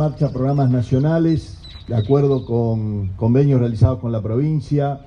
marcha 0.00 0.32
programas 0.32 0.70
nacionales 0.70 1.58
de 1.86 1.94
acuerdo 1.94 2.46
con 2.46 3.08
convenios 3.16 3.60
realizados 3.60 3.98
con 3.98 4.12
la 4.12 4.22
provincia, 4.22 5.00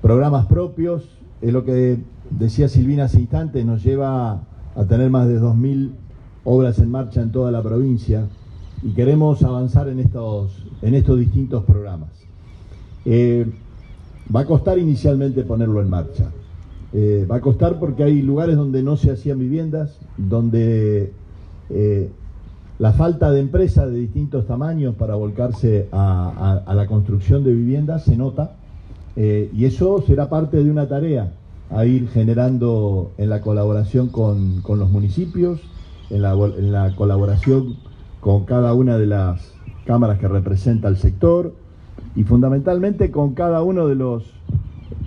programas 0.00 0.46
propios, 0.46 1.10
es 1.42 1.52
lo 1.52 1.62
que 1.62 1.98
decía 2.30 2.68
Silvina 2.68 3.04
hace 3.04 3.20
instantes, 3.20 3.66
nos 3.66 3.84
lleva 3.84 4.44
a 4.74 4.84
tener 4.88 5.10
más 5.10 5.28
de 5.28 5.38
2.000 5.38 5.90
obras 6.44 6.78
en 6.78 6.90
marcha 6.90 7.20
en 7.20 7.32
toda 7.32 7.50
la 7.50 7.62
provincia 7.62 8.28
y 8.82 8.92
queremos 8.92 9.42
avanzar 9.42 9.90
en 9.90 9.98
estos, 9.98 10.64
en 10.80 10.94
estos 10.94 11.18
distintos 11.18 11.62
programas. 11.64 12.08
Eh, 13.04 13.46
va 14.34 14.40
a 14.40 14.46
costar 14.46 14.78
inicialmente 14.78 15.42
ponerlo 15.42 15.82
en 15.82 15.90
marcha. 15.90 16.30
Eh, 16.94 17.26
va 17.30 17.36
a 17.36 17.40
costar 17.42 17.78
porque 17.78 18.04
hay 18.04 18.22
lugares 18.22 18.56
donde 18.56 18.82
no 18.82 18.96
se 18.96 19.10
hacían 19.10 19.38
viviendas, 19.38 19.98
donde 20.16 21.12
eh, 21.68 22.10
la 22.82 22.92
falta 22.92 23.30
de 23.30 23.38
empresas 23.38 23.92
de 23.92 23.96
distintos 23.96 24.44
tamaños 24.48 24.96
para 24.96 25.14
volcarse 25.14 25.86
a, 25.92 26.64
la 26.66 26.86
construcción 26.88 27.44
de 27.44 27.52
viviendas 27.52 28.02
se 28.02 28.16
nota 28.16 28.56
y 29.14 29.64
eso 29.64 30.02
será 30.04 30.28
parte 30.28 30.64
de 30.64 30.68
una 30.68 30.88
tarea 30.88 31.30
a 31.70 31.84
ir 31.86 32.08
generando 32.08 33.12
en 33.18 33.30
la 33.30 33.40
colaboración 33.40 34.08
con, 34.08 34.64
los 34.66 34.90
municipios, 34.90 35.60
en 36.10 36.22
la, 36.22 36.32
en 36.32 36.72
la 36.72 36.96
colaboración 36.96 37.76
con 38.18 38.46
cada 38.46 38.74
una 38.74 38.98
de 38.98 39.06
las 39.06 39.52
cámaras 39.86 40.18
que 40.18 40.26
representa 40.26 40.88
el 40.88 40.96
sector 40.96 41.54
y 42.16 42.24
fundamentalmente 42.24 43.12
con 43.12 43.34
cada 43.34 43.62
uno 43.62 43.86
de 43.86 43.94
los, 43.94 44.24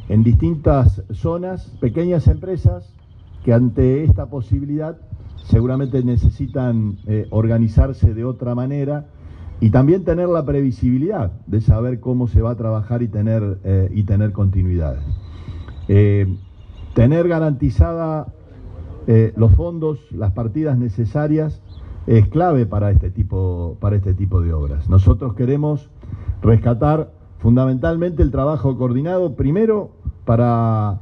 en 0.07 0.23
distintas 0.23 1.01
zonas, 1.11 1.73
pequeñas 1.81 2.27
empresas 2.29 2.93
que 3.43 3.51
ante 3.51 4.05
esta 4.05 4.27
posibilidad 4.27 4.95
seguramente 5.45 6.03
necesitan 6.03 6.97
eh, 7.07 7.27
organizarse 7.29 8.13
de 8.13 8.25
otra 8.25 8.55
manera 8.55 9.07
y 9.61 9.69
también 9.69 10.03
tener 10.03 10.27
la 10.27 10.45
previsibilidad 10.45 11.31
de 11.47 11.61
saber 11.61 11.99
cómo 11.99 12.27
se 12.27 12.41
va 12.41 12.51
a 12.51 12.55
trabajar 12.55 13.01
y 13.01 13.07
tener, 13.07 13.59
eh, 13.63 13.89
y 13.93 14.03
tener 14.03 14.31
continuidad. 14.31 14.97
Eh, 15.87 16.27
tener 16.93 17.27
garantizada 17.27 18.27
los 19.35 19.53
fondos, 19.53 19.99
las 20.11 20.31
partidas 20.31 20.79
necesarias 20.79 21.61
es 22.07 22.27
clave 22.27 22.65
para 22.65 22.89
este 22.89 23.11
tipo, 23.11 23.77
para 23.79 23.97
este 23.97 24.15
tipo 24.15 24.41
de 24.41 24.51
obras. 24.51 24.89
Nosotros 24.89 25.35
queremos 25.35 25.91
rescatar 26.41 27.11
fundamentalmente 27.37 28.23
el 28.23 28.31
trabajo 28.31 28.75
coordinado, 28.79 29.35
primero 29.35 29.91
para 30.25 31.01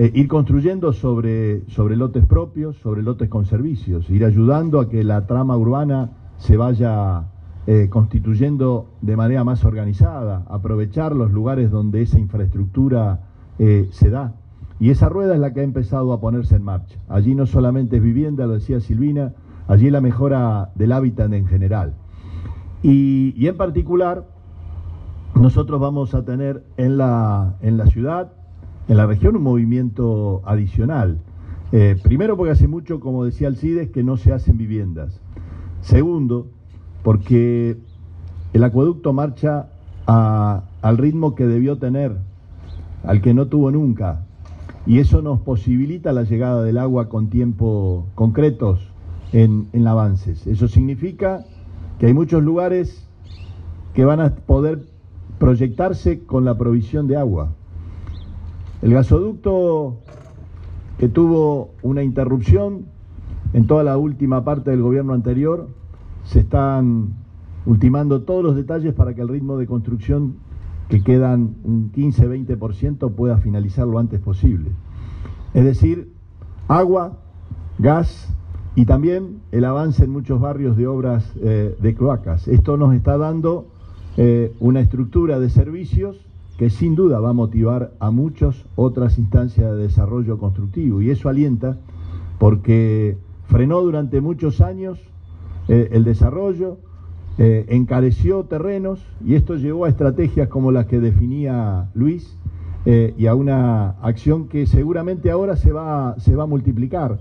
eh, 0.00 0.10
ir 0.14 0.28
construyendo 0.28 0.94
sobre, 0.94 1.68
sobre 1.68 1.94
lotes 1.94 2.24
propios, 2.24 2.78
sobre 2.78 3.02
lotes 3.02 3.28
con 3.28 3.44
servicios, 3.44 4.08
ir 4.08 4.24
ayudando 4.24 4.80
a 4.80 4.88
que 4.88 5.04
la 5.04 5.26
trama 5.26 5.58
urbana 5.58 6.12
se 6.38 6.56
vaya 6.56 7.26
eh, 7.66 7.88
constituyendo 7.90 8.86
de 9.02 9.14
manera 9.14 9.44
más 9.44 9.62
organizada, 9.62 10.46
aprovechar 10.48 11.14
los 11.14 11.30
lugares 11.32 11.70
donde 11.70 12.00
esa 12.00 12.18
infraestructura 12.18 13.20
eh, 13.58 13.90
se 13.92 14.08
da. 14.08 14.36
Y 14.78 14.88
esa 14.88 15.10
rueda 15.10 15.34
es 15.34 15.40
la 15.40 15.52
que 15.52 15.60
ha 15.60 15.64
empezado 15.64 16.14
a 16.14 16.20
ponerse 16.22 16.56
en 16.56 16.62
marcha. 16.62 16.98
Allí 17.10 17.34
no 17.34 17.44
solamente 17.44 17.98
es 17.98 18.02
vivienda, 18.02 18.46
lo 18.46 18.54
decía 18.54 18.80
Silvina, 18.80 19.34
allí 19.68 19.90
la 19.90 20.00
mejora 20.00 20.70
del 20.76 20.92
hábitat 20.92 21.30
en 21.34 21.46
general. 21.46 21.92
Y, 22.82 23.46
en 23.46 23.56
particular, 23.58 24.24
nosotros 25.34 25.78
vamos 25.78 26.14
a 26.14 26.24
tener 26.24 26.64
en 26.78 26.96
la, 26.96 27.56
en 27.60 27.76
la 27.76 27.84
ciudad, 27.84 28.39
en 28.90 28.96
la 28.96 29.06
región, 29.06 29.36
un 29.36 29.44
movimiento 29.44 30.42
adicional. 30.44 31.20
Eh, 31.70 31.96
primero 32.02 32.36
porque 32.36 32.50
hace 32.50 32.66
mucho, 32.66 32.98
como 32.98 33.24
decía 33.24 33.46
Alcides, 33.46 33.90
que 33.90 34.02
no 34.02 34.16
se 34.16 34.32
hacen 34.32 34.58
viviendas. 34.58 35.20
Segundo, 35.80 36.48
porque 37.04 37.76
el 38.52 38.64
acueducto 38.64 39.12
marcha 39.12 39.68
al 40.06 40.98
ritmo 40.98 41.36
que 41.36 41.46
debió 41.46 41.78
tener, 41.78 42.16
al 43.04 43.22
que 43.22 43.32
no 43.32 43.46
tuvo 43.46 43.70
nunca. 43.70 44.26
Y 44.86 44.98
eso 44.98 45.22
nos 45.22 45.38
posibilita 45.38 46.12
la 46.12 46.24
llegada 46.24 46.64
del 46.64 46.76
agua 46.76 47.08
con 47.08 47.30
tiempo 47.30 48.08
concretos, 48.16 48.90
en, 49.32 49.68
avances. 49.86 50.48
Eso 50.48 50.66
significa 50.66 51.44
que 52.00 52.06
hay 52.06 52.12
muchos 52.12 52.42
lugares 52.42 53.06
que 53.94 54.04
van 54.04 54.18
a 54.18 54.34
poder 54.34 54.82
proyectarse 55.38 56.24
con 56.24 56.44
la 56.44 56.58
provisión 56.58 57.06
de 57.06 57.16
agua. 57.16 57.52
El 58.82 58.94
gasoducto 58.94 59.98
que 60.98 61.08
tuvo 61.08 61.70
una 61.82 62.02
interrupción 62.02 62.86
en 63.52 63.66
toda 63.66 63.84
la 63.84 63.98
última 63.98 64.44
parte 64.44 64.70
del 64.70 64.82
gobierno 64.82 65.12
anterior, 65.12 65.68
se 66.24 66.40
están 66.40 67.14
ultimando 67.66 68.22
todos 68.22 68.42
los 68.42 68.56
detalles 68.56 68.94
para 68.94 69.14
que 69.14 69.20
el 69.20 69.28
ritmo 69.28 69.58
de 69.58 69.66
construcción, 69.66 70.36
que 70.88 71.02
quedan 71.02 71.56
un 71.64 71.92
15-20%, 71.92 73.12
pueda 73.14 73.38
finalizar 73.38 73.86
lo 73.86 73.98
antes 73.98 74.20
posible. 74.20 74.70
Es 75.52 75.64
decir, 75.64 76.12
agua, 76.68 77.18
gas, 77.78 78.34
y 78.76 78.86
también 78.86 79.40
el 79.52 79.64
avance 79.64 80.04
en 80.04 80.10
muchos 80.10 80.40
barrios 80.40 80.76
de 80.76 80.86
obras 80.86 81.32
eh, 81.42 81.76
de 81.80 81.94
cloacas. 81.94 82.48
Esto 82.48 82.76
nos 82.76 82.94
está 82.94 83.18
dando 83.18 83.66
eh, 84.16 84.54
una 84.60 84.80
estructura 84.80 85.38
de 85.40 85.50
servicios 85.50 86.16
que 86.60 86.68
sin 86.68 86.94
duda 86.94 87.20
va 87.20 87.30
a 87.30 87.32
motivar 87.32 87.94
a 88.00 88.10
muchas 88.10 88.66
otras 88.76 89.16
instancias 89.16 89.72
de 89.72 89.78
desarrollo 89.78 90.36
constructivo. 90.36 91.00
Y 91.00 91.08
eso 91.08 91.30
alienta 91.30 91.78
porque 92.38 93.16
frenó 93.46 93.80
durante 93.80 94.20
muchos 94.20 94.60
años 94.60 95.00
eh, 95.68 95.88
el 95.92 96.04
desarrollo, 96.04 96.76
encareció 97.38 98.44
terrenos 98.44 99.00
y 99.24 99.34
esto 99.34 99.54
llevó 99.54 99.86
a 99.86 99.88
estrategias 99.88 100.48
como 100.48 100.72
las 100.72 100.84
que 100.84 101.00
definía 101.00 101.88
Luis 101.94 102.36
y 102.84 103.26
a 103.26 103.34
una 103.34 103.92
acción 104.02 104.46
que 104.48 104.66
seguramente 104.66 105.30
ahora 105.30 105.56
se 105.56 105.72
va, 105.72 106.16
se 106.18 106.36
va 106.36 106.42
a 106.42 106.46
multiplicar 106.46 107.18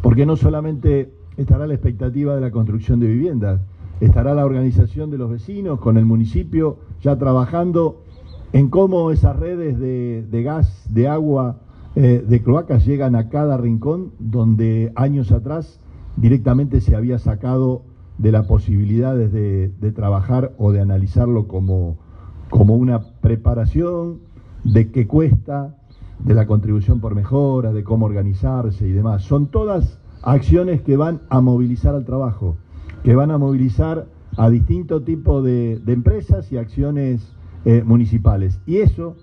porque 0.00 0.24
no 0.24 0.36
solamente 0.36 1.12
estará 1.36 1.66
la 1.66 1.74
expectativa 1.74 2.34
de 2.34 2.40
la 2.40 2.50
construcción 2.50 2.98
de 2.98 3.08
viviendas, 3.08 3.60
estará 4.00 4.34
la 4.34 4.46
organización 4.46 5.10
de 5.10 5.18
los 5.18 5.30
vecinos 5.30 5.80
con 5.80 5.98
el 5.98 6.06
municipio 6.06 6.78
ya 7.02 7.18
trabajando 7.18 8.04
en 8.52 8.68
cómo 8.68 9.10
esas 9.10 9.36
redes 9.36 9.78
de, 9.78 10.42
gas, 10.42 10.86
de 10.92 11.08
agua, 11.08 11.58
eh, 11.94 12.24
de 12.26 12.42
cloacas 12.42 12.86
llegan 12.86 13.14
a 13.14 13.28
cada 13.28 13.56
rincón 13.56 14.12
donde 14.18 14.92
años 14.94 15.32
atrás 15.32 15.80
directamente 16.16 16.80
se 16.80 16.96
había 16.96 17.18
sacado 17.18 17.82
de 18.18 18.32
la 18.32 18.46
posibilidad 18.46 19.16
de, 19.16 19.92
trabajar 19.94 20.52
o 20.58 20.72
de 20.72 20.80
analizarlo 20.80 21.46
como, 21.46 21.96
como 22.50 22.76
una 22.76 23.00
preparación 23.20 24.18
de 24.64 24.90
qué 24.90 25.06
cuesta, 25.06 25.76
de 26.18 26.34
la 26.34 26.46
contribución 26.46 27.00
por 27.00 27.14
mejora, 27.14 27.72
de 27.72 27.84
cómo 27.84 28.06
organizarse 28.06 28.86
y 28.86 28.92
demás. 28.92 29.22
Son 29.22 29.46
todas 29.46 30.00
acciones 30.22 30.82
que 30.82 30.96
van 30.96 31.20
a 31.30 31.40
movilizar 31.40 31.94
al 31.94 32.04
trabajo, 32.04 32.56
que 33.04 33.14
van 33.14 33.30
a 33.30 33.38
movilizar 33.38 34.06
a 34.36 34.50
distintos 34.50 35.04
tipos 35.04 35.44
de, 35.44 35.80
empresas 35.86 36.50
y 36.52 36.58
acciones 36.58 37.32
eh, 37.64 37.82
municipales. 37.84 38.60
Y 38.66 38.78
eso 38.78 39.16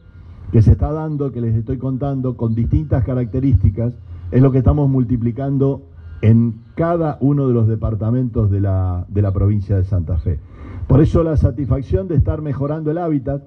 que 0.51 0.61
se 0.61 0.71
está 0.71 0.91
dando, 0.91 1.31
que 1.31 1.41
les 1.41 1.55
estoy 1.55 1.77
contando, 1.77 2.37
con 2.37 2.55
distintas 2.55 3.03
características, 3.03 3.93
es 4.31 4.41
lo 4.41 4.51
que 4.51 4.59
estamos 4.59 4.89
multiplicando 4.89 5.83
en 6.21 6.61
cada 6.75 7.17
uno 7.21 7.47
de 7.47 7.53
los 7.53 7.67
departamentos 7.67 8.49
de 8.49 8.61
la, 8.61 9.05
provincia 9.33 9.75
de 9.75 9.83
Santa 9.83 10.17
Fe. 10.17 10.39
Por 10.87 11.01
eso 11.01 11.23
la 11.23 11.37
satisfacción 11.37 12.07
de 12.07 12.15
estar 12.15 12.41
mejorando 12.41 12.91
el 12.91 12.97
hábitat, 12.97 13.43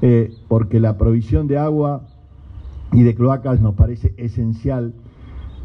eh, 0.00 0.32
porque 0.48 0.80
la 0.80 0.98
provisión 0.98 1.48
de 1.48 1.58
agua 1.58 2.02
y 2.92 3.02
de 3.02 3.14
cloacas 3.14 3.60
nos 3.60 3.74
parece 3.74 4.14
esencial 4.16 4.94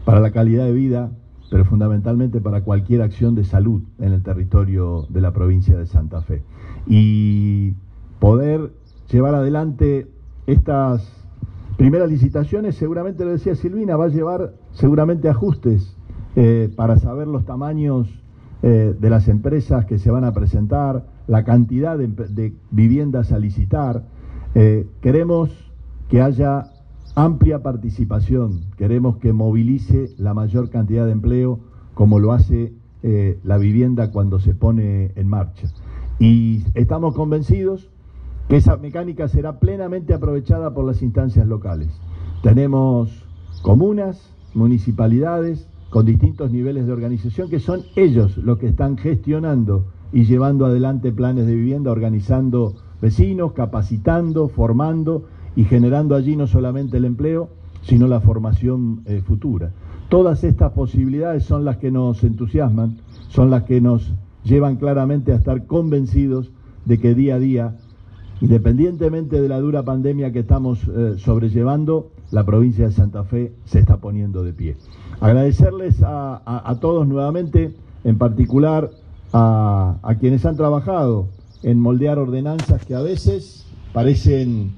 para 0.06 0.20
la 0.20 0.32
calidad 0.32 0.66
de 0.66 0.74
vida, 0.74 1.12
pero 1.52 1.66
fundamentalmente 1.66 2.42
para 2.42 2.62
cualquier 2.62 3.02
acción 3.02 3.36
de 3.36 3.44
salud 3.44 3.82
en 4.00 4.14
el 4.14 4.24
territorio 4.24 5.06
de 5.10 5.22
la 5.22 5.34
provincia 5.34 5.78
de 5.78 5.86
Santa 5.86 6.22
Fe. 6.22 6.44
Y 6.88 7.76
poder 8.20 8.72
llevar 9.12 9.36
adelante 9.36 10.08
estas 10.48 11.18
primeras 11.78 12.10
licitaciones, 12.10 12.76
seguramente 12.76 13.24
lo 13.24 13.32
decía 13.32 13.56
Silvina, 13.56 13.96
va 13.96 14.06
a 14.06 14.10
llevar 14.10 14.54
seguramente 14.72 15.30
ajustes 15.30 15.96
eh, 16.36 16.72
para 16.76 16.98
saber 16.98 17.28
los 17.28 17.46
tamaños 17.46 18.08
eh, 18.64 18.96
de 19.00 19.10
las 19.10 19.28
empresas 19.28 19.86
que 19.86 20.00
se 20.00 20.10
van 20.10 20.24
a 20.24 20.34
presentar, 20.34 21.06
la 21.28 21.44
cantidad 21.44 21.98
de, 21.98 22.54
viviendas 22.72 23.32
a 23.32 23.38
licitar. 23.38 24.04
Eh, 24.56 24.88
queremos 25.02 25.52
que 26.10 26.22
haya 26.22 26.72
amplia 27.16 27.62
participación. 27.62 28.62
Queremos 28.78 29.18
que 29.18 29.34
movilice 29.34 30.10
la 30.18 30.34
mayor 30.34 30.70
cantidad 30.70 31.06
de 31.06 31.12
empleo 31.12 31.60
como 31.94 32.20
lo 32.20 32.32
hace 32.34 32.74
la 33.44 33.58
vivienda 33.58 34.12
cuando 34.12 34.40
se 34.40 34.54
pone 34.54 35.14
en 35.16 35.30
marcha. 35.30 35.70
Y 36.20 36.64
estamos 36.74 37.16
convencidos 37.16 37.90
que 38.48 38.58
esa 38.58 38.78
mecánica 38.78 39.28
será 39.28 39.60
plenamente 39.60 40.14
aprovechada 40.14 40.74
por 40.74 40.86
las 40.86 41.02
instancias 41.02 41.48
locales. 41.48 41.90
Tenemos 42.42 43.26
comunas, 43.62 44.34
municipalidades 44.54 45.68
con 45.90 46.06
distintos 46.06 46.52
niveles 46.52 46.86
de 46.86 46.94
organización 46.94 47.50
que 47.50 47.60
son 47.60 47.84
ellos 47.96 48.38
los 48.38 48.58
que 48.58 48.68
están 48.68 48.98
gestionando 48.98 49.86
y 50.12 50.24
llevando 50.24 50.66
adelante 50.66 51.12
planes 51.12 51.48
de 51.48 51.56
vivienda, 51.56 51.92
organizando 51.92 52.76
vecinos, 53.02 53.54
capacitando, 53.54 54.48
formando 54.48 55.26
y 55.56 55.66
generando 55.66 56.16
allí 56.16 56.36
no 56.36 56.48
solamente 56.48 56.98
el 56.98 57.06
empleo, 57.06 57.50
sino 57.82 58.08
la 58.08 58.22
formación 58.22 59.02
eh, 59.06 59.22
futura. 59.26 59.72
Todas 60.10 60.44
estas 60.44 60.72
posibilidades 60.72 61.44
son 61.44 61.66
las 61.66 61.78
que 61.78 61.92
nos 61.92 62.24
entusiasman, 62.24 62.98
son 63.28 63.50
las 63.50 63.64
que 63.64 63.82
nos 63.82 64.14
llevan 64.44 64.78
claramente 64.78 65.34
a 65.34 65.36
estar 65.36 65.66
convencidos 65.66 66.52
de 66.86 67.00
que 67.00 67.14
día 67.14 67.36
a 67.36 67.40
día, 67.40 67.76
independientemente 68.42 69.42
de 69.42 69.50
la 69.50 69.60
dura 69.60 69.84
pandemia 69.84 70.32
que 70.32 70.40
estamos 70.40 70.80
eh, 70.84 71.16
sobrellevando, 71.18 72.12
la 72.32 72.46
provincia 72.46 72.86
de 72.86 72.92
Santa 72.92 73.24
Fe 73.24 73.54
se 73.66 73.80
está 73.80 73.98
poniendo 73.98 74.44
de 74.44 74.54
pie. 74.54 74.78
Agradecerles 75.20 76.02
a, 76.04 76.78
todos 76.80 77.08
nuevamente, 77.08 77.74
en 78.04 78.18
particular 78.18 78.92
a, 79.34 80.16
quienes 80.20 80.46
han 80.46 80.58
trabajado 80.58 81.28
en 81.64 81.80
moldear 81.80 82.20
ordenanzas 82.20 82.86
que 82.86 82.94
a 82.94 83.02
veces 83.02 83.66
parecen, 83.94 84.74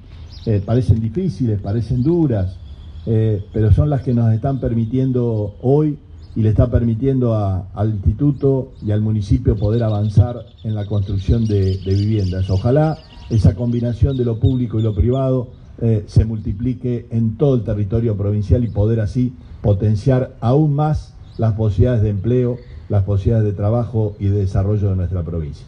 eh, 0.46 0.62
parecen 0.66 1.02
difíciles, 1.02 1.60
parecen 1.60 2.04
duras, 2.04 2.58
eh, 3.06 3.44
pero 3.52 3.74
son 3.74 3.90
las 3.90 4.02
que 4.04 4.14
nos 4.14 4.32
están 4.34 4.60
permitiendo 4.60 5.56
hoy 5.62 5.98
y 6.36 6.42
le 6.42 6.50
está 6.50 6.70
permitiendo 6.70 7.36
al 7.36 7.90
instituto 7.90 8.72
y 8.86 8.92
al 8.92 9.02
municipio 9.02 9.58
poder 9.58 9.84
avanzar 9.84 10.46
en 10.64 10.76
la 10.76 10.86
construcción 10.86 11.46
de, 11.46 11.80
viviendas. 11.86 12.50
Ojalá 12.50 12.98
esa 13.30 13.56
combinación 13.56 14.18
de 14.18 14.26
lo 14.26 14.40
público 14.40 14.80
y 14.80 14.84
lo 14.84 14.96
privado 14.96 15.50
eh, 15.82 16.04
se 16.08 16.26
multiplique 16.26 17.08
en 17.10 17.38
todo 17.38 17.56
el 17.56 17.64
territorio 17.64 18.18
provincial 18.18 18.64
y 18.64 18.70
poder 18.70 19.00
así 19.00 19.34
potenciar 19.62 20.36
aún 20.42 20.76
más 20.76 21.14
las 21.38 21.54
posibilidades 21.54 22.02
de 22.02 22.10
empleo, 22.10 22.58
las 22.90 23.04
posibilidades 23.04 23.46
de 23.46 23.54
trabajo 23.54 24.16
y 24.20 24.28
de 24.28 24.40
desarrollo 24.40 24.90
de 24.90 24.96
nuestra 24.96 25.24
provincia. 25.24 25.66